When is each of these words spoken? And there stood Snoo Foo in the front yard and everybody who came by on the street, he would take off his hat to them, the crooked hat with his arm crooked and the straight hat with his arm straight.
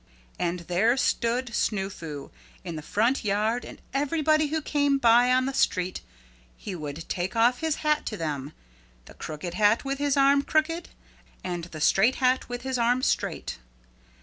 And 0.39 0.61
there 0.61 0.97
stood 0.97 1.53
Snoo 1.53 1.91
Foo 1.91 2.31
in 2.63 2.75
the 2.75 2.81
front 2.81 3.23
yard 3.23 3.63
and 3.63 3.79
everybody 3.93 4.47
who 4.47 4.59
came 4.59 4.97
by 4.97 5.31
on 5.31 5.45
the 5.45 5.53
street, 5.53 6.01
he 6.57 6.73
would 6.73 7.07
take 7.07 7.35
off 7.35 7.59
his 7.59 7.75
hat 7.85 8.03
to 8.07 8.17
them, 8.17 8.51
the 9.05 9.13
crooked 9.13 9.53
hat 9.53 9.85
with 9.85 9.99
his 9.99 10.17
arm 10.17 10.41
crooked 10.41 10.89
and 11.43 11.65
the 11.65 11.79
straight 11.81 12.15
hat 12.15 12.49
with 12.49 12.63
his 12.63 12.79
arm 12.79 13.03
straight. 13.03 13.59